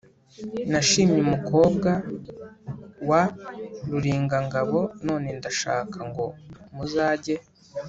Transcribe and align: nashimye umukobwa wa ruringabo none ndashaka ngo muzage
nashimye 0.71 1.17
umukobwa 1.25 1.91
wa 3.09 3.23
ruringabo 3.89 4.79
none 5.07 5.27
ndashaka 5.39 5.97
ngo 6.09 6.25
muzage 6.75 7.35